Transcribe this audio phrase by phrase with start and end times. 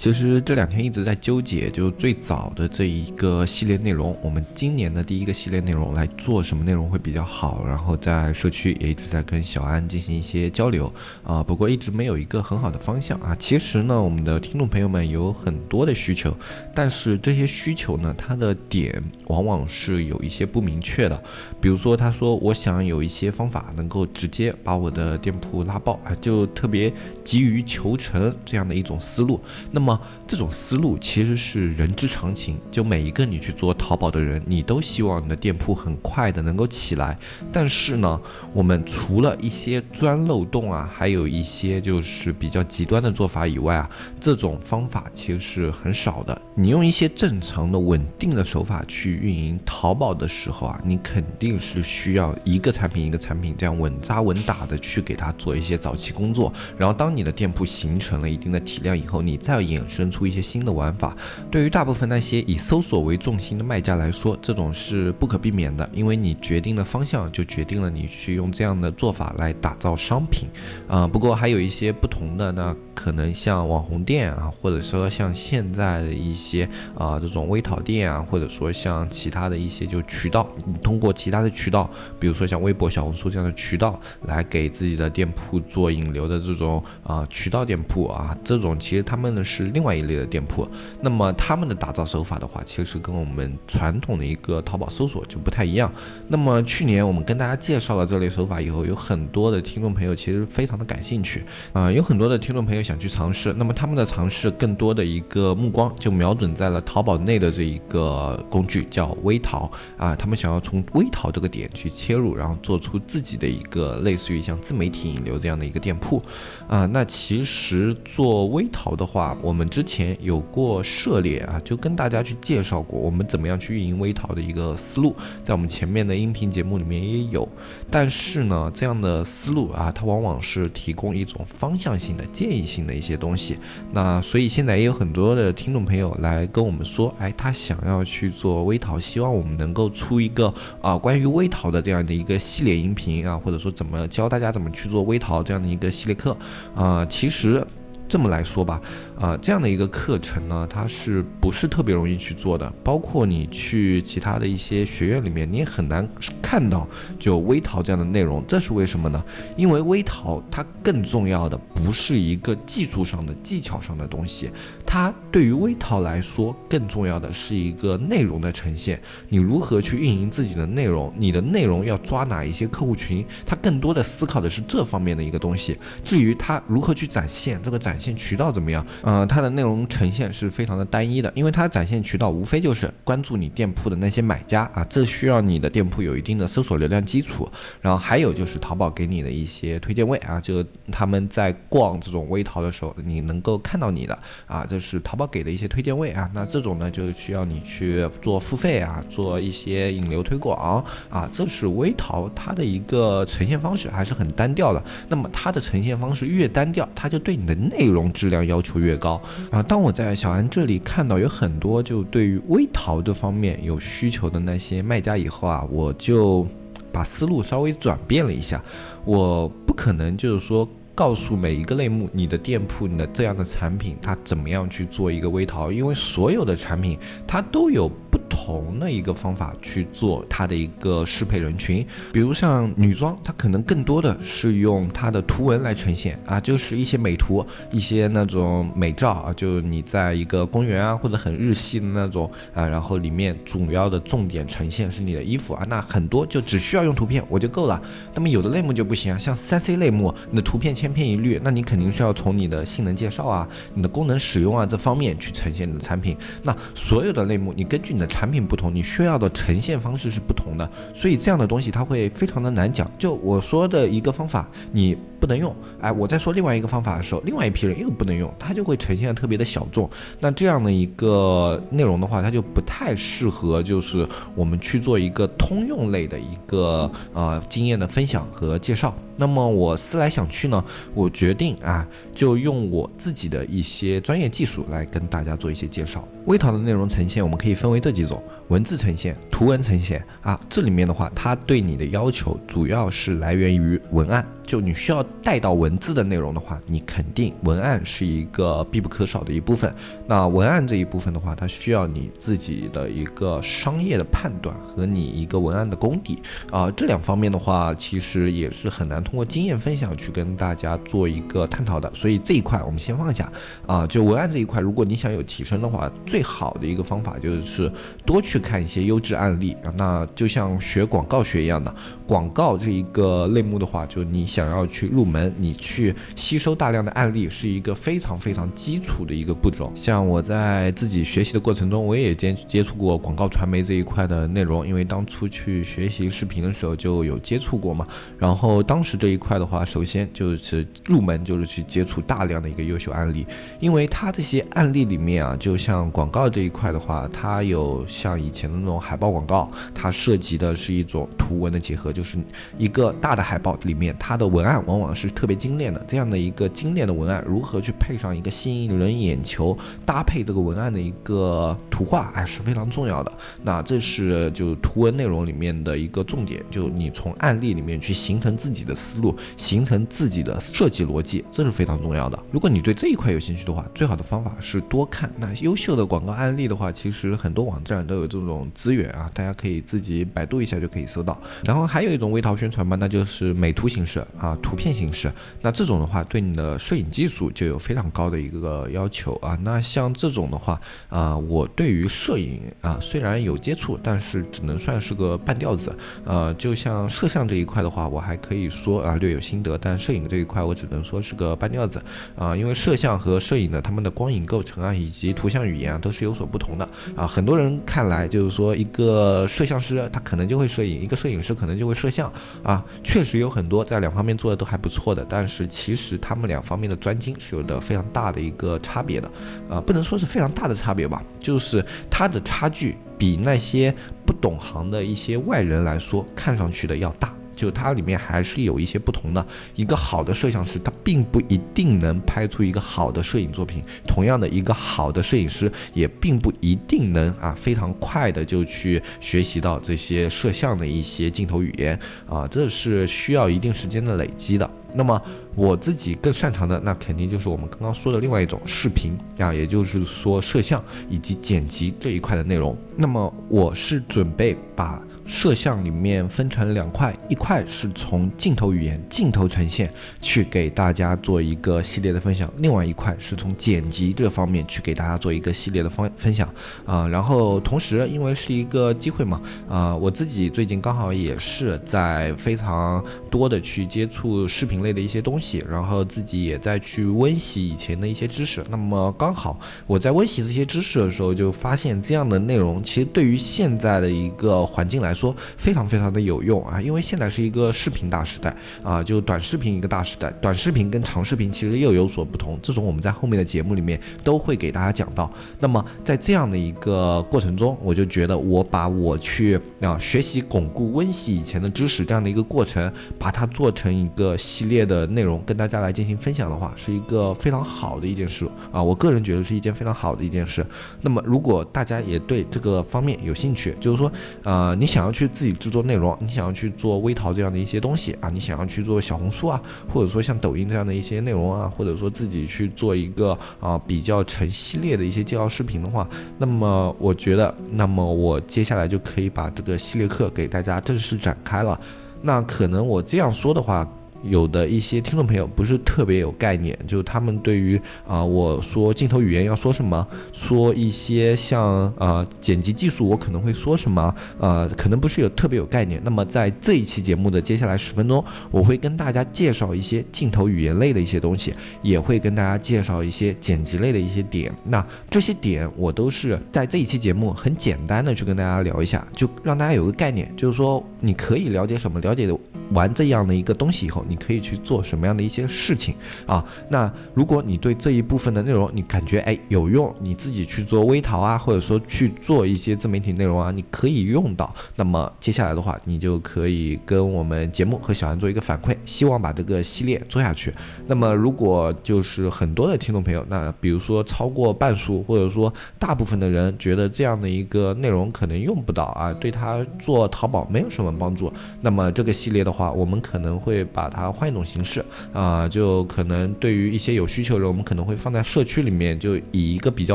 [0.00, 7.62] 其实这两天一直在纠结，就最早的这一个系列内容，我们今年的第一个系列内容来做什么内容会比较好？
[7.66, 10.90] 然后在社区也一直在跟小安进行一些交流
[11.22, 13.36] 啊，不过一直没有一个很好的方向啊。
[13.38, 16.34] 其实呢，我们的听众朋友们有很多的需求，
[16.74, 21.22] 但是这些需求呢，它的点往往是有一些不明确的。
[21.60, 26.90] 比如说，他说我想有一些方法能够直接把我的店铺拉爆啊，就特别
[27.22, 29.38] 急于求成这样的一种思路。
[29.70, 29.89] 那么
[30.26, 37.18] 这种思路其实是人之常情，就每一个你去做淘宝的人，你都希望你的店铺很快的能够起来。
[37.52, 38.20] 但是呢，
[38.52, 46.40] 我们除了一些钻漏洞啊，还有一些就是比较极端的做法以外啊，这种方法其实是很少的。
[46.54, 56.52] 你用一些正常的、稳定的手法去运营淘宝的时候啊，你肯定是需要一个产品一个产品这样稳扎稳打的去给它做一些早期工作。
[56.76, 61.16] 然后当你的店铺形成了一定的体量以后，你再引衍生出一些新的玩法，
[61.50, 70.48] 对于大部分那些以搜索为重心的卖家来说，这种是不可避免的，因为你决定了方向，就决定了你去用这样的做法来打造商品，
[70.86, 89.59] 啊，不过还有一些不同的，那可能像网红店啊，或者说像现在的一些啊这种微淘店啊，或者说像其他的一些就渠道，你通过其他的渠道，比如说像微博、小红书这样的渠道，来给自己的店铺做引流的这种啊渠道店铺啊，这种其实他们呢是。
[89.68, 90.68] 另外一类的店铺，
[91.00, 95.92] 那么他们的打造手法的话，其实跟我们传统的一个淘宝搜索就不太一样。
[96.28, 103.52] 那么去年我们跟大家介绍了这类手法以后，有很多的听众朋友其实非常的感兴趣啊，有很多的听众朋友想去尝试。
[103.52, 116.22] 那么他们的尝试更多的一个目光就瞄准在了淘宝内的这一个工具，叫微淘啊，他们想要从微淘这个点去切入，然后做出自己的一个类似于像自媒体引流这样的一个店铺
[116.68, 116.86] 啊。
[116.86, 125.12] 那其实做微淘的话，我我们之前有过涉猎啊，就跟大家去介绍过我们怎么样去运营微淘的一个思路，
[125.42, 127.48] 在我们前面的音频节目里面也有。
[127.90, 133.58] 但是呢，这样的思路啊，它往往是提供一种方向性的、建议性的一些东西。
[133.90, 146.36] 那所以现在也有很多的听众朋友来跟我们说，哎，他想要去做微淘，希望我们能够出一个啊关于微淘的这样的一个系列音频啊，或者说怎么教大家怎么去做微淘这样的一个系列课
[146.76, 147.66] 啊，其实。
[148.12, 148.82] 这么来说吧，
[149.20, 152.72] 啊，这样的一个课程呢，它是不是特别容易去做的？
[152.82, 156.08] 包括你去其他的一些学院里面，你也很难
[156.42, 156.88] 看到
[157.18, 158.42] 就微淘这样的内容。
[158.48, 159.22] 这是为什么呢？
[159.56, 164.50] 因为微淘它更重要的不是一个技术上的技巧上的东西，
[164.86, 169.00] 它对于微淘来说更重要的是一个内容的呈现。
[169.28, 171.12] 你如何去运营自己的内容？
[171.14, 173.22] 你的内容要抓哪一些客户群？
[173.44, 175.76] 它更多的思考的是这方面的一个东西。
[176.02, 178.00] 至于它如何去展现这个展。
[178.00, 178.86] 现渠道怎么样？
[179.10, 187.50] 嗯，它的内容呈现是非常的单一的，因为它展现渠道无非就是关注你店铺的那些买家啊，这需要你的店铺有一定的搜索流量基础，
[187.80, 194.16] 然后还有就是淘宝给你的一些推荐位啊，就他们在逛这种微淘的时候，你能够看到你的
[194.46, 209.60] 啊，这是淘宝给的一些推荐位啊，那这种呢就需要你去做付费啊，做一些引流推广啊，这是微淘它的一个呈现方式还是很单调的，那么它的呈现方式越单调，它就对你的内容质量要求越高啊！
[209.62, 216.46] 当我在小安这里看到有很多就对于微淘这方面有需求的那些卖家以后啊，我就
[216.92, 218.62] 把思路稍微转变了一下。
[219.04, 226.96] 我不可能就是说告诉每一个类目你的店铺你的这样的产品它怎么样去做一个微淘，因为所有的产品
[227.26, 227.90] 它都有。
[228.30, 247.82] 同的一个方法去做它的一个适配人群，比如像女装，它可能更多的是用它的图文来呈现啊，就是一些美图，一些那种美照啊，就你在一个公园啊，或者很日系的那种啊，然后里面主要的重点呈现是你的衣服啊，那很多就只需要用图片我就够了。
[248.14, 256.16] 那么有的类目就不行啊，像三 C 类目，你的图片千篇一律，那你肯定是要从你的性能介绍啊、你的功能使用啊这方面去呈现你的产品。
[256.42, 262.90] 那所有的类目，你根据你的产产品不同，你需要的呈现方式是不同的，所以这样的东西它会非常的难讲。
[262.98, 264.94] 就我说的一个方法，你。
[265.20, 269.88] 不能用，哎，我在说另外一个方法的时候，另外一批人又不能用，它就会呈现的特别的小众。
[270.18, 278.94] 那这样的一个内容的话，它就不太适合，就是我们去做一个通用类的一个呃经验的分享和介绍。
[279.20, 280.64] 那么我思来想去呢，
[280.94, 286.08] 我决定啊，就用我自己的一些专业技术来跟大家做一些介绍。
[286.24, 290.40] 微淘的内容呈现，我们可以分为这几种：文字呈现、图文呈现啊。
[290.48, 294.26] 这里面的话，它对你的要求主要是来源于文案。
[294.50, 299.72] 就你需要带到文字的内容的话，你肯定文案是一个必不可少的一部分。
[300.08, 306.20] 那文案这一部分的话，它需要你自己的一个商业的判断和你一个文案的功底
[306.50, 311.88] 啊，这两方面的话，其实也是很难通过经验分享去跟大家做一个探讨的。
[311.94, 313.32] 所以这一块我们先放下
[313.68, 313.86] 啊。
[313.86, 317.70] 就文案这一块，如果你想有提升的话，最好的一个方法就是
[318.04, 319.72] 多去看一些优质案例啊。
[319.76, 321.72] 那就像学广告学一样的，
[322.04, 324.39] 广告这一个类目的话，就你想。
[324.40, 329.70] 想要去入门，你去吸收大量的案例是一个非常非常基础的一个步骤。
[329.76, 337.86] 像我在自己学习的过程中，我也接接触过广告传媒这一块的内容，因为当初去学习视频的时候就有接触过嘛。
[338.18, 343.26] 然后当时这一块的话，首先就是入门就是去接触大量的一个优秀案例，
[343.60, 352.16] 因为它这些案例里面啊，就像广告这一块的话，它有像以前的那种海报广告，它涉及的是一种图文的结合，就是
[352.56, 354.30] 一个大的海报里面它的。
[354.30, 363.12] 文案往往是特别精炼的，这样的一个精炼的文案，如何去配上一个吸引人眼球，搭配这个文案的一个图画，哎，是非常重要的。
[363.42, 372.16] 那这是就图文内容里面的一个重点，就你从案例里面去形成自己的思路，形成自己的设计逻辑，这是非常重要的。
[372.30, 381.20] 如果你对这一块有兴趣的话，最好的方法是多看那优秀的广告案例的话，其实很多网站都有这种资源啊，大家可以自己百度一下就可以搜到。
[381.42, 384.06] 然后还有一种微淘宣传嘛，那就是美图形式。
[384.18, 389.38] 啊，图片形式，那这种的话，对你的摄影技术就有非常高的一个要求啊。
[389.42, 395.76] 那像这种的话，啊，我对于摄影啊，虽然有接触，但是只能算是个半吊子。
[396.04, 401.82] 呃，就像摄像这一块的话，我还可以说啊略有心得，但摄影这一块我只能说是个半吊子
[402.16, 402.36] 啊。
[402.36, 407.06] 因为摄像和摄影的它们的光影构成啊，以及图像语言啊，都是有所不同的啊。
[407.06, 412.64] 很多人看来就是说，一个摄像师他可能就会摄影，一个摄影师可能就会摄像啊。
[412.82, 414.10] 确实有很多在两方方面。
[414.20, 419.10] 做的都还不错的，但是其实他们两方面的专精是有的非常大的一个差别的，
[419.48, 423.74] 呃，不能说是非常大的差别吧，就是它的差距比那些
[424.04, 427.14] 不懂行的一些外人来说看上去的要大。
[427.40, 429.26] 就它里面还是有一些不同的。
[429.54, 433.62] 一个好的摄像师，他并不一定能拍出一个好的摄影作品。
[433.86, 444.50] 同样的，一个好的摄影师也并不一定能啊非常快的就去学习到这些摄像的一些镜头语言啊，这是需要一定时间的累积的。
[444.74, 445.00] 那么
[445.34, 452.54] 我自己更擅长的，那肯定就是我们刚刚说的另外一种视频啊，也就是说摄像以及剪辑这一块的内容。
[452.76, 454.82] 那么我是准备把。
[455.10, 459.68] 摄像里面分成两块，一块是从镜头语言、镜头呈现
[460.00, 466.32] 去给大家做一个系列的分享，另外一块是从剪辑这方面去给大家做一个系列的分分享
[466.64, 466.86] 啊。
[466.86, 478.44] 然后同时，因为是一个机会嘛，啊，我自己最近刚好也是在非常多的去接触视频类的一些东西，然后自己也在去温习以前的一些知识。
[478.48, 485.14] 那么刚好我在温习这些知识的时候，就发现这样的内容其实对于现在的一个环境来说。
[485.36, 495.10] 非常非常的有用啊，因为现在是一个视频大时代啊，就短视频一个大时代，短视频跟长视频其实又有所不同，这种我们在后面的节目里面都会给大家讲到。
[495.38, 502.70] 那么在这样的一个过程中，我就觉得我把我去啊学习、巩固、温习以前的知识这样的一个过程，
[503.00, 510.46] 把它做成一个系列的内容跟大家来进行分享的话，是一个非常好的一件事啊，我个人觉得是一件非常好的一件事。
[510.82, 513.90] 那么如果大家也对这个方面有兴趣，就是说，
[514.22, 514.90] 呃，你想要。
[514.90, 519.40] 去自己制作内容，你想要去做微淘这样的一些东西啊，你想要去做小红书啊，
[519.72, 525.88] 或者说像抖音这样的一些内容啊，或者说自己去做一个啊比较成系列的一些介绍视频的话，
[526.18, 531.58] 那么我觉得，那么我接下来就可以把这个系列课给大家正式展开了。
[532.02, 533.66] 那可能我这样说的话。
[534.02, 545.80] 有的一些听众朋友不是特别有概念，就是他们对于啊我说镜头语言要说什么，说一些像呃剪辑技术我可能会说什么，呃可能不是有特别有概念。
[545.84, 554.32] 那么在这一期节目的接下来十分钟，我会跟大家介绍一些镜头语言类的一些东西，也会跟大家介绍一些剪辑类的一些点。
[554.44, 562.10] 那这些点我都是在这一期节目很简单的去跟大家聊一下，就让大家有个概念，就是说你可以了解什么，了解
[562.52, 563.84] 完这样的一个东西以后。
[563.90, 565.74] 你可以去做什么样的一些事情
[566.06, 566.24] 啊？
[566.48, 574.32] 那如果你对这一部分的内容你感觉哎有用，你自己去做微淘啊，或者说去做一些自媒体内容啊，你可以用到。
[574.54, 580.32] 那么接下来的话，你就可以跟我们节目和小安做一个反馈，希望把这个系列做下去。
[580.68, 593.79] 那么如果就是很多的听众朋友，那比如说超过半数，或者说大部分的人觉得这样的一个内容可能用不到啊，对他做淘宝没有什么帮助，那么这个系列的话，我们可能会把它。
[593.80, 599.74] 啊，换一种形式啊，就可能对于一些有需求的人，我们可能会放在社区里面，就以一个比较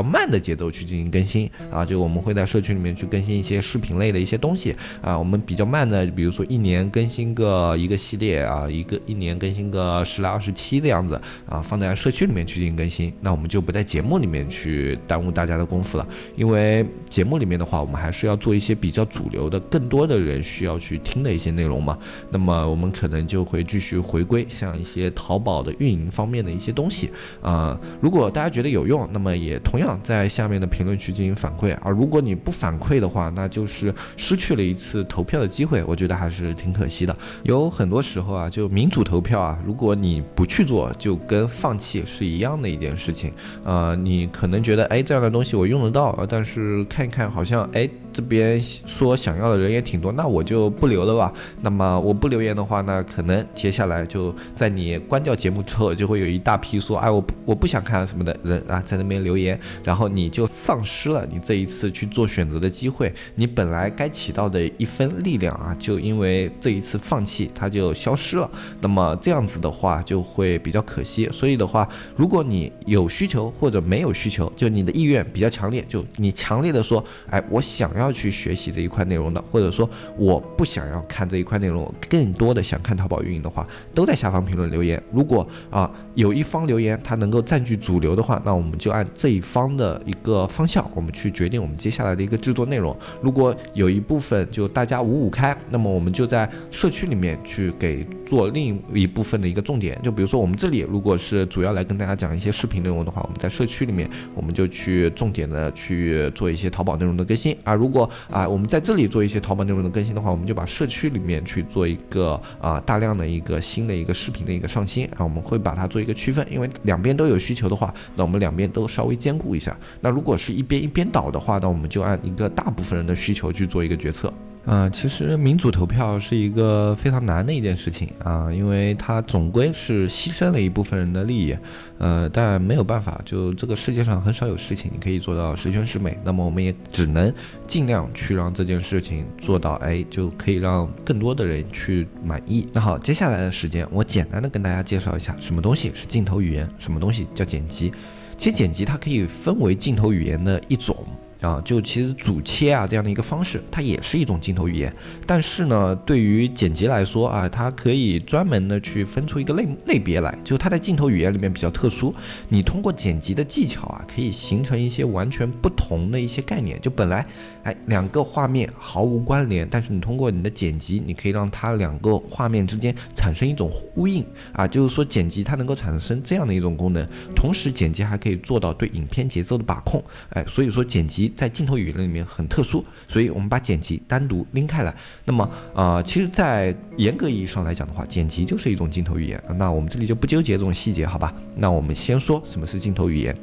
[0.00, 1.84] 慢的节奏去进行更新啊。
[1.84, 5.18] 就我们会在社区里面去更新一些视频类的一些东西啊。
[5.18, 13.12] 我们比较慢的，比如说一年更新个一个系列啊，一个一年更新个十来二十期的样子啊，放在社区里面去进行更新。
[13.20, 21.98] 那我们就不在节目里面去耽误大家的功夫了，因为节目里面的话，我们还是要做一些比较主流的、更多的人需要去听的一些内容嘛。
[22.30, 23.95] 那么我们可能就会继续。
[23.96, 27.10] 去回归像一些淘宝的运营方面的一些东西
[27.40, 31.88] 啊，如果大家觉得有用，那么也同样在下面的评论区进行反馈啊。
[31.88, 37.16] 如果你不反馈的话，那就是失去了一次投票的机会，我觉得还是挺可惜的。
[37.42, 43.32] 有很多时候啊，就民主投票啊，如果你不去做，就跟放弃是一样的一件事情
[43.64, 43.94] 啊。
[43.94, 51.30] 你可能觉得哎这样的东西我用得到，但是看一看好像哎这边说想要的人也挺多，那我就不留了吧。
[51.60, 68.50] 那么我不留言的话，呢可能接下来就在你关掉节目之后，就会有一大批说，哎，我不我不想看什么的人啊，在那边留言，然后你就丧失了你这一次去做选择的机会，你本来该起到的一分力量啊，就因为这一次放弃，它就消失了。
[68.80, 71.28] 那么这样子的话，就会比较可惜。
[71.30, 83.66] 所以的话，如果你有需求或者没有需求，就你的意愿比较强烈，就你强烈的说，哎，我想要要去学习这一块内容的，或者说我不想要看这一块内容，更多的想看淘宝运营的话。
[83.94, 85.02] 都在下方评论留言。
[85.12, 92.96] 如果啊有一方留言它能够占据主流的话，那我们就按这一方的一个方向，我们去决定我们接下来的一个制作内容。
[93.20, 99.98] 如果有一部分就大家五五开，那么我们就在社区里面去给做另一部分的一个重点。
[100.02, 107.74] 就比如说我们这里如果是主要来跟大家讲一些视频内容的话，我们在社区里面我们就去重点的去做一些淘宝内容的更新啊。
[107.74, 113.56] 如果果啊我们在这里做一些淘宝内容的更新的话，我们就把社区里面去做一个啊大量的一个。
[113.76, 119.76] 新的一个视频的一个上新啊，我们会把它做一个区分，因为两边都有需求的话，那我们两边都稍微兼顾一下。
[120.00, 124.32] 那如果是一边一边倒的话，那我们就按一个大部分人的需求去做一个决策。
[124.66, 131.56] 啊，其实民主投票是一个非常难的一件事情啊，因为它总归是牺牲了一部分人的利益，
[131.98, 137.32] 呃，但没有办法，就这个世界上很少有事情你可以做到十全十美，那么我们也只能
[137.64, 142.66] 尽量去让这件事情做到，哎，就可以让更多的人去满意。
[142.72, 147.92] 那好，接下来的时间我简单的跟大家介绍一下，什么东西是镜头语言，什么东西叫剪辑。
[148.36, 151.06] 其实剪辑它可以分为镜头语言的一种。
[151.40, 154.92] 啊，就其实主切啊这样的一个方式，它也是一种镜头语言。
[155.26, 162.14] 但是呢，对于剪辑来说啊，它可以专门的去分出一个类类别来，就它在镜头语言里面比较特殊。
[162.48, 166.80] 你通过剪辑的技巧啊，可以形成一些完全不同的一些概念。
[166.80, 167.24] 就本来
[167.64, 177.06] 哎两个画面毫无关联，但是你通过你的剪辑，你可以让它两个画面之间产生一种呼应啊，就是说剪辑它能够产生这样的一种功能。
[177.34, 180.02] 同时剪辑还可以做到对影片节奏的把控。
[180.30, 181.25] 哎，所以说剪辑。
[181.34, 184.94] 在镜头语言里面很特殊，所以我们把剪辑单独拎开来。
[185.24, 189.42] 那么，呃，其实，在严格意义上来讲的话，剪辑就是一种镜头语言。
[189.56, 191.32] 那我们这里就不纠结这种细节，好吧？
[191.56, 193.36] 那我们先说什么是镜头语言。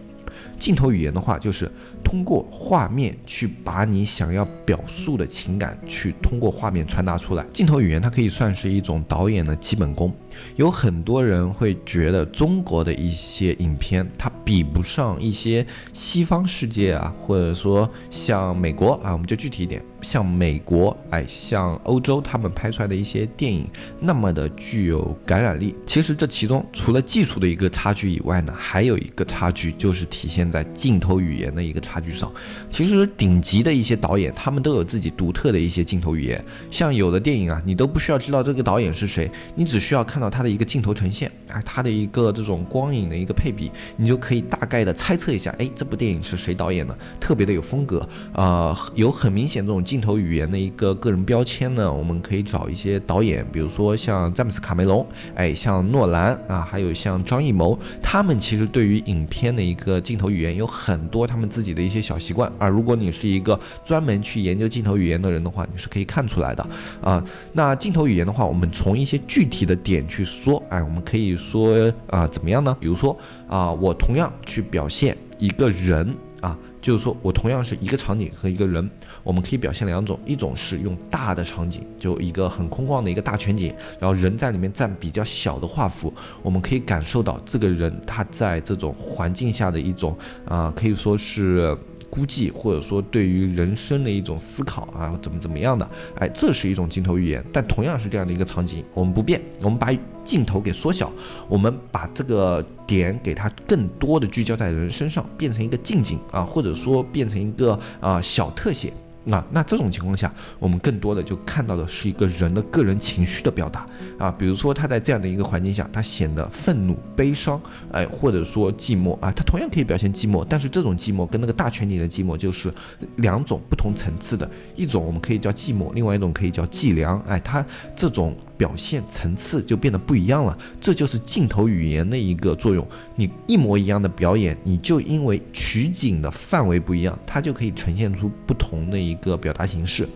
[0.59, 1.69] 镜头语言的话，就是
[2.13, 7.43] 通过画面去把你想要表述的情感，去通过画面传达出来。
[7.51, 10.13] 镜头语言它可以算是一种导演的基本功。
[10.55, 19.81] 有很多人会觉得中国的一些影片，它比不上一些西方世界啊，或者说像美国啊，我们就具体一点。
[20.03, 23.65] 像美国，哎，像欧洲，他们拍出来的一些电影
[24.01, 25.73] 那么的具有感染力。
[25.87, 32.31] 其实这其中除了技术的一个差距以外呢，还有一个差距，就是体现在镜头语言的一个差距少。
[32.69, 36.43] 其实顶级的一些导演，他们都有自己独特的一些镜头语言。
[36.69, 51.93] 像有的电影啊，你都不需要知道这个导演是谁，你只需要看到他的一个镜头呈现，啊，他的一个这种光影的一个配比，你就可以大概的猜测一下，哎，这部电影是谁导演的，特别的有风格，啊，有很明显这种镜头语言的一个个人标签呢。
[51.93, 55.05] 我们可以找一些导演，比如说像詹姆斯卡梅隆，
[55.35, 62.67] 哎，像诺兰啊，还有像张艺谋，他们其实对于影片的一个镜头语言有很多他们自己的一些小习惯啊。
[62.67, 66.65] 如果你是一个专门去研究镜头语言的人的话，你是可以看出来的
[67.01, 67.23] 啊。
[67.51, 72.75] 那镜头语言的话，我们从一些具体的点去说，哎，我们可以说啊，怎么样呢？
[72.79, 78.89] 比如说啊，我同样去表现一个人啊，就是说我同样是一个场景和一个人，
[79.23, 90.15] 我们可以表现两种，一种是用大的场景，就一个很空旷的一个大全景，然后人在里面占比较小的画幅，我们可以感受到这个人他在这种环境下的一种
[90.45, 91.77] 啊，可以说是。
[92.09, 95.89] 估计或者说对于人生的一种思考啊，怎么怎么样的，
[96.19, 97.43] 哎，这是一种镜头语言。
[97.51, 99.91] 但同样是这样的一个场景，我们不变，我们把
[100.23, 101.11] 镜头给缩小，
[101.49, 108.93] 我们把这个点给它更多的聚焦在人身上，变成一个近景啊，或者说变成一个啊小特写。
[109.25, 113.85] 那，那这种情况下，我们更多的就看到的是一个人的个人情绪的表达。
[114.17, 117.61] 啊，比如说他在这样的一个环境下，他显得愤怒、悲伤，
[117.91, 119.19] 哎，或者说寂寞。
[119.19, 122.73] 啊，他同样可以表现寂寞，但是这种寂寞跟那个大全景的寂寞就是
[123.17, 127.65] 两种不同层次的，一种我们可以叫寂寞，另外一种可以叫寂凉，哎，他
[127.95, 128.35] 这种。
[128.63, 132.87] 表现层次就变得不一样了，这就是镜头语言的一个作用。
[133.13, 140.07] 你一模一样的表演，你就因为取景的范围不一样，它就可以呈现出不同的一个表达形式。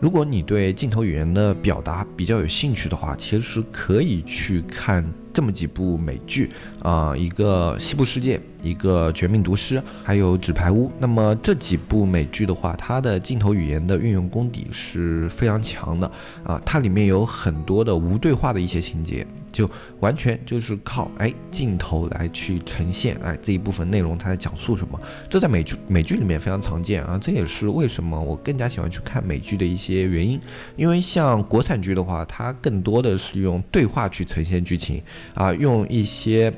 [0.00, 6.48] 如果你对镜头语言的表达比较有兴趣的话，其实可以去看这么几部美剧
[6.82, 10.88] 啊，一个《西部世界》，一个《绝命毒师》，还有《纸牌屋》。
[10.98, 16.10] 那么这几部美剧的话，它的镜头语言的运用功底是非常强的
[16.44, 19.26] 啊，它里面有很多的无对话的一些情节。
[19.52, 19.68] 就
[20.00, 30.40] 完全就是靠哎镜头来去呈现哎这一部分内容它在讲述什么，这在美剧美剧里面非常常见啊，这也是为什么我更加喜欢去看美剧的一些原因。
[30.76, 35.02] 因为像国产剧的话，它更多的是用对话去呈现剧情
[35.34, 36.52] 啊，用一些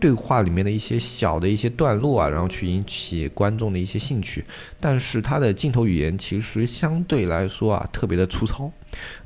[0.00, 4.44] 对话里面的一些小的一些段落啊，然后去引起观众的一些兴趣。
[4.80, 8.70] 但是它的镜头语言其实相对来说啊特别的粗糙。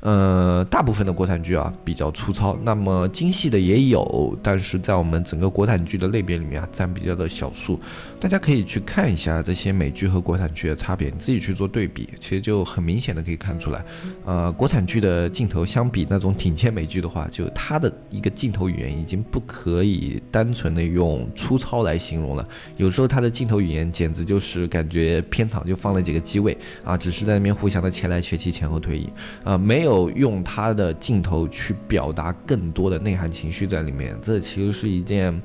[0.01, 7.79] 呃，大部分的国产剧啊比较粗糙，那么精细的也有，但是在我们整个国产剧的类别里面啊，占比较的小数。
[8.19, 13.83] 大家可以去看一下这些美剧和国产剧的差别，你自己去做对比，其实就很明显的可以看出来。
[14.25, 22.47] 呃，国产剧的镜头相比那种顶尖美剧的话，就它的一个镜头语言已经不可以单纯的用粗糙来形容了。
[22.77, 29.09] 有时候他的镜头语言简直就是感觉片场就放了几个机位啊，只是在那边互相的前来切去，前后推移
[29.43, 29.57] 啊。
[29.57, 35.41] 没有用他的镜头去表达更多的内涵情绪在里面，这其实是一件。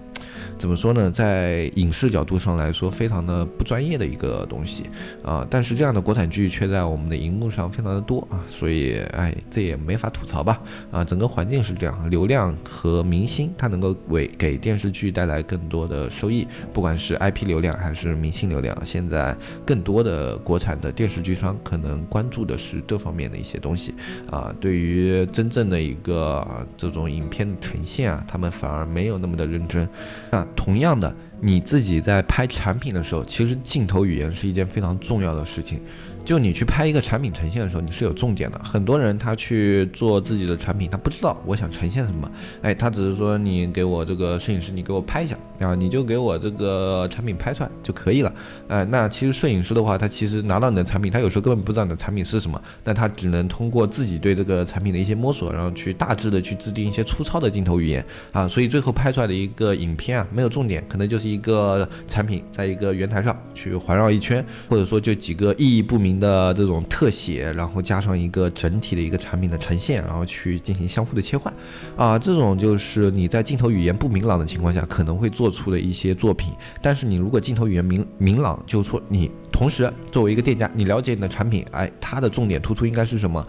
[0.59, 4.85] 怎么说呢，在影视角度上来说，非常的不专业的一个东西
[5.23, 5.47] 啊。
[5.49, 11.05] 但是这样的国产剧却在我们的荧幕上非常的多啊，所以哎，这也没法吐槽吧啊。
[11.05, 18.77] 整个环境是这样，流量和明星，它能够为给电视剧带来更多的收益，不管是 IP 流量还是明星流量。
[18.85, 23.95] 现在更多的国产的电视剧商可能关注的是这方面的一些东西
[24.29, 24.53] 啊。
[24.61, 26.45] 对于真正的一个
[26.77, 29.89] 这种影片的呈现啊，他们反而没有那么的认真。
[30.31, 35.81] 啊同样的，你自己在拍产品的时候，其实镜头语言是一件非常重要的事情。
[36.29, 38.61] 就你去拍一个产品呈现的时候，你是有重点的。
[38.63, 48.31] 很多人他去做自己的产品，他不知道我想呈现什么，哎，他只是说你给我这个摄影师，你给我拍一下啊，你就给我这个产品拍出来就可以了。
[48.69, 66.18] 哎，那其实摄影师的话，他其实拿到你的产品，他有时候根本不知道你的产品是什么，那他只能通过自己对这个产品的一些摸索，然后去大致的去制定一些粗糙的镜头语言啊，所以最后拍出来的一个影片啊，没有重点，可能就是一个产品在一个圆台上去环绕一圈，或者说就几个意义不明。
[66.19, 71.53] 的这种特写，然后加上一个整体的一个产品的呈现，然后去进行相互的切换，
[71.97, 76.53] 啊，这种就是你在镜头语言不明朗的情况下可能会做出的一些作品。
[76.83, 83.45] 但是你如果镜头语言明明朗，就是说你同时作为一个店家，你了解你的产品，哎，它的重点突出应该是什么？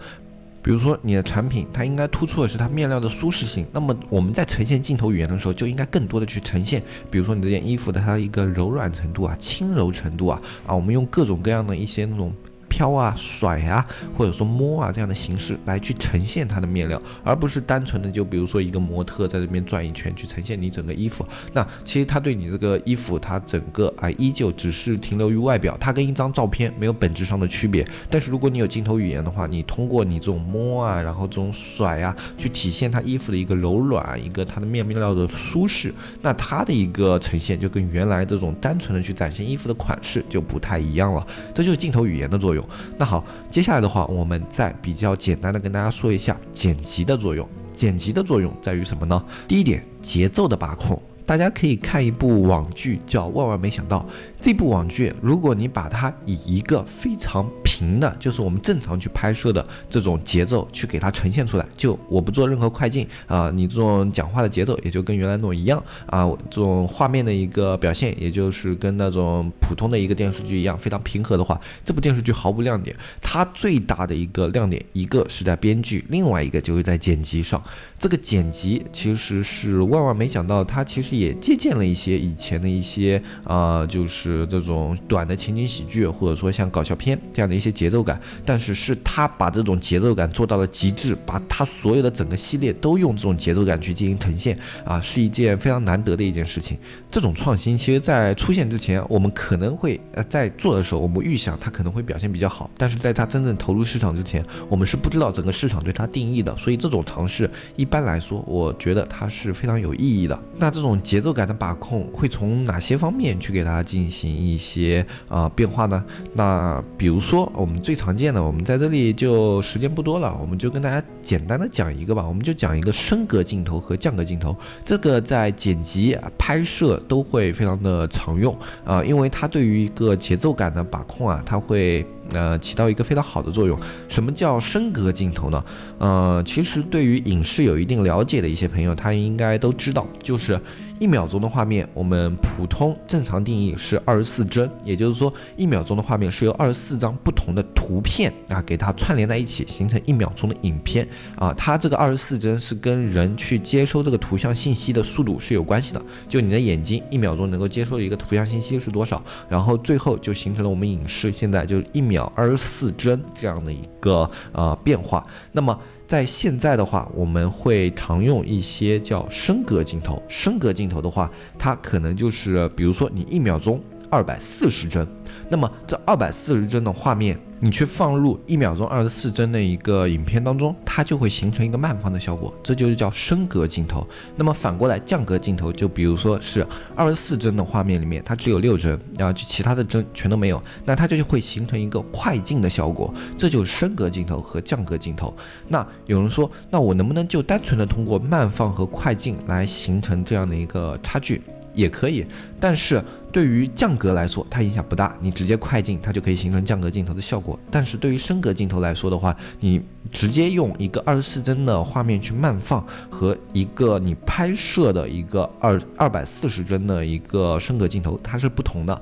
[0.62, 3.66] 比如说你的产品，它应该突出的是它面料的舒适性。
[3.72, 12.30] 那么我们在呈现镜头语言的时候，就应该更多的去呈现，比如说你这件衣服的它一个柔软程度啊、轻柔程度啊，啊，我们用各种各样的一些那种。
[12.70, 13.84] 飘啊、甩啊，
[14.16, 21.26] 或者说摸啊这样的形式来去呈现它的面料，而不是单纯的就比如说一个模特在这边转一圈去呈现你整个衣服。
[21.52, 27.86] 那其实它对你这个衣服，它整个啊依旧只是停留于外表，它跟一张照片没有本质上的区别。
[28.08, 41.26] 但是如果你有镜头语言的话，你通过你这种摸啊，然后这种甩啊，去体现它衣服的一个柔软，一个它的面料的舒适，那它的一个呈现就跟原来这种单纯的去展现衣服的款式就不太一样了。
[41.52, 42.59] 这就是镜头语言的作用。
[42.98, 47.46] 那好，接下来的话，我们再比较简单的跟大家说一下剪辑的作用。
[47.74, 49.24] 剪辑的作用在于什么呢？
[49.48, 51.00] 第一点，节奏的把控。
[51.24, 54.00] 大家可以看一部网剧，叫《万万没想到》。
[54.40, 57.48] 这部网剧，如果你把它以一个非常
[57.80, 72.94] 平的，就是我们正常去拍摄的这种节奏去给它呈现出来，就我不做任何快进啊，你这种讲话的节奏也就跟原来那种一样啊，这种画面的一个表现，也就是跟那种普通的一个电视剧一样非常平和的话，这部电视剧毫无亮点。
[73.22, 77.62] 它最大的一个亮点，一个是在编剧，另外一个就是在剪辑上。
[77.98, 84.10] 这个剪辑其实是万万没想到，它其实也借鉴了一些以前的一些啊，就。
[84.10, 96.76] 是这种短的情景喜剧，或者说像搞笑片这样的一些节奏感，但是是他把这种节奏感做到了极致，把他所有的整个系列都用这种节奏感去进行呈现啊，是一件非常难得的一件事情。
[97.10, 110.38] 这种创新其实，在出现之前，我们可能会呃在做的时候，我们预想它可能会表现比较好，但是在它真正投入市场之前，我们是不知道整个市场对它定义的，所以这种尝试一般来说，我觉得它是非常有意义的。
[110.58, 114.10] 那这种节奏感的把控会从哪些方面去给它进？
[114.10, 116.04] 行一些啊变化呢？
[116.34, 122.26] 那比如说我们最常见的，我们在这里就时间不多了，我们就跟大家简单的讲一个吧。
[122.26, 132.06] 我们就讲一个升格镜头和降格镜头，这个在剪辑拍摄都会非常的常用啊，因为它对于一个节奏感的把控啊，它会。
[132.32, 133.76] 呃，起到一个非常好的作用。
[134.06, 135.64] 什么叫升格镜头呢？
[135.98, 140.56] 呃，其实对于影视有一定了解的一些朋友，他应该都知道，就是
[141.00, 151.54] 一秒钟的画面，我们普通正常定义是二十四帧，也就是说，一秒钟的画面是由二十四张不同的图片啊给它串联在一起，形成一秒钟的影片啊。
[151.54, 162.30] 它这个二十四帧是跟人去接收这个图像信息的速度是有关系的，就你的眼睛一秒钟能够接收的一个图像信息是多少，然后最后就形成了我们影视现在就一秒。
[162.36, 165.78] 二十四帧这样的一个呃变化，那么
[166.10, 170.20] 在现在的话，我们会常用一些叫升格镜头。
[170.28, 175.06] 升格镜头的话，它可能就是比如说你一秒钟二百四十帧，
[175.48, 177.38] 那么这二百四十帧的画面。
[177.62, 184.02] 你去放入一秒钟二十四帧的一个影片当中，它就会形成一个慢放的效果，这就是叫升格镜头。
[184.34, 195.36] 那么反过来降格镜头，就比如说是二十四帧的画面里面，它只有六帧，然后就其他的帧全都没有，那它就会形成一个快进的效果，这就是升格镜头和降格镜头。
[195.68, 201.42] 那有人说，那我能不能就单纯的通过慢放和快进来形成这样的一个差距？
[201.72, 202.26] 也可以，
[202.58, 203.00] 但是
[203.32, 205.16] 对于降格来说，它影响不大。
[205.20, 207.58] 你直接快进，它就可以形成降格镜头的效果。
[207.70, 219.00] 但是对于升格镜头来说的话，你直接用一个二十四帧的画面去慢放，和一个你拍摄的一个二二百四十帧的一个升格镜头，它是不同的。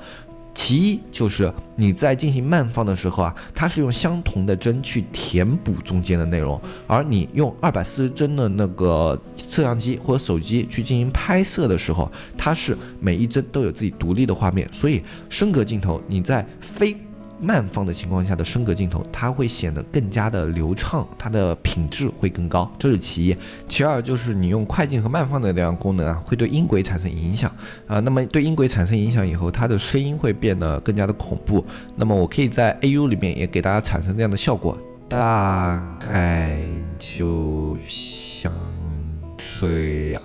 [0.60, 9.18] 其一就是你在进行慢放的时候啊，它是用相同的帧去填补中间的内容，而你用二百四十帧的那个
[9.48, 16.94] 摄像机或者手机去进行拍摄的时候，它是每一帧都有自己独立的画面，所以升格镜头你在飞。
[17.40, 23.36] 慢放的情况下的升格镜头，它会显得更加的流畅，它的品质会更高，这是其一。
[23.68, 27.50] 其二就是你用快进和慢放的这样功能啊，会对音轨产生影响
[27.86, 28.00] 啊。
[28.00, 31.64] 那么对音轨产生影响以后，它的声音会变得更加的恐怖。
[31.96, 34.76] 那么我可以在 AU 里面也给大家产生这样的效果，
[35.08, 36.60] 大概
[36.98, 38.52] 就像
[39.60, 40.22] 这样。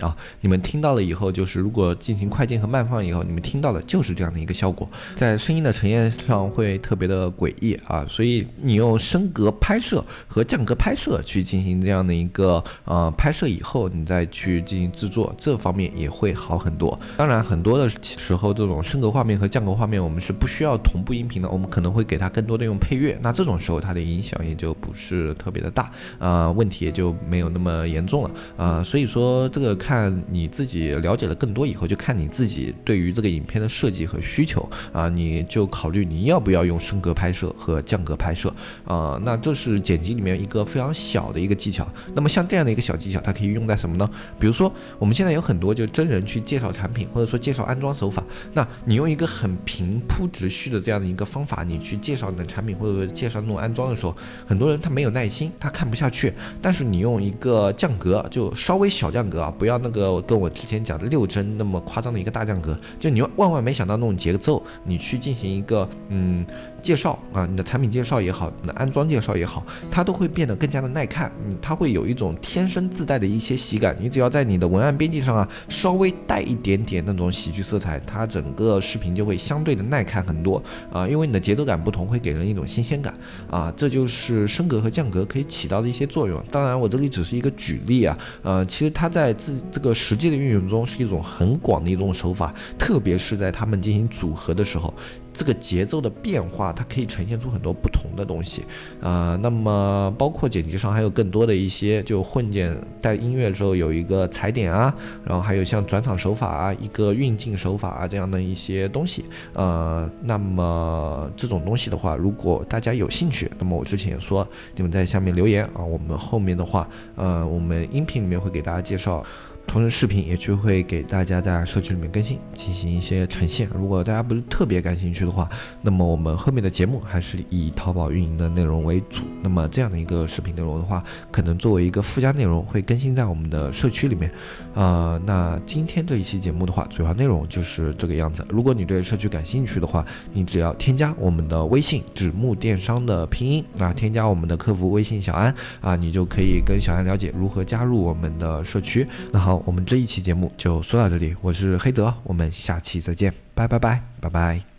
[0.00, 16.98] 啊，你们听到了以后，就是如果进行快进和慢放以后，你们听到的就是这样的一个效果，在声音的呈现上会特别的诡异啊，所以你用升格拍摄和降格拍摄去进行这样的一个呃拍摄以后，你再去进行制作，这方面也会好很多。
[17.18, 29.89] 当然，很多的时候这种升格画面和降格画面，我们是不需要同步音频的，我们可能会给它更多的用配乐，那这种时候它的影响也就不是特别的大，啊，问题也就没有那么严重了啊，所以说这个开。
[29.90, 39.20] 看你自己了解了更多以后，就看你自己对于这个影片的设计和需求啊，你就考虑你要不要用升格拍摄和降格拍摄啊。
[39.24, 41.84] 那这是剪辑里面一个非常小的一个技巧。
[42.14, 44.08] 那么像这样的一个小技巧，它可以用在什么呢？
[44.38, 48.22] 比如说我们现在有很多就真人去介绍产品，或者说介绍安装手法，
[48.52, 56.32] 那你用一个很平铺直叙的这样的一个方法，你去介绍你的产品，或者说介绍那种安装的时候，很多人他没有耐心，他看不下去。
[56.62, 66.46] 但是你用一个降格，就稍微小降格啊，不要那个跟我之前讲的六帧那么夸张的一个大降格，就你万万没想到那种节奏，你去进行一个嗯。
[66.82, 71.30] 介绍啊，你的产品介绍也好，你的安装介绍也好，它都会变得更加的耐看。
[71.46, 73.96] 嗯，它会有一种天生自带的一些喜感。
[74.00, 80.62] 你只要在你的文案编辑上啊，稍微带一点点那种喜剧色彩，它整个视频就会相对的耐看很多
[80.92, 81.06] 啊。
[81.06, 83.12] 因为你的节奏感不同，会给人一种新鲜感
[83.50, 83.72] 啊。
[83.76, 86.42] 这就是升格和降格可以起到的一些作用。
[86.50, 88.16] 当然，我这里只是一个举例啊。
[88.42, 94.92] 呃，其实它在自这个实际的运用中是一种很广的一种手法，特别是在他们进行组合的时候。
[95.32, 98.64] 这个节奏的变化，它可以呈现出很多不同的东西，
[99.00, 119.24] 啊，那么包括剪辑上还有更多的一些，就混剪带音乐的时候有一个踩点啊，然后还有像转场手法啊，一个运镜手法啊这样的一些东西，呃，那么这种东西的话，如果大家有兴趣，那么我之前也说，你们在下面留言啊，我们后面的话，呃，我们音频里面会给大家介绍。
[119.70, 123.68] 同时，视频也就会给大家在社区里面更新，进行一些呈现。
[123.72, 125.48] 如果大家不是特别感兴趣的话，
[125.80, 129.22] 那么我们后面的节目还是以淘宝运营的内容为主。
[129.40, 134.28] 那么这样的一个视频内容的话，可能作为一个附加内容会更新在我们的社区里面。
[134.74, 138.44] 啊，那今天这一期节目的话，主要内容就是这个样子。
[138.48, 149.06] 如果你对社区感兴趣的话，你只要添加我们的微信“纸木电商”的拼音啊，添加我们的客服微信小安啊，你就可以跟小安了解如何加入我们的社区。
[149.30, 149.59] 那好。
[149.64, 154.69] 我们这一期节目就说到这里，我是黑泽，我们下期再见，拜拜拜拜拜。